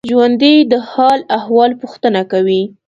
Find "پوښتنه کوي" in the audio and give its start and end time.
1.81-2.61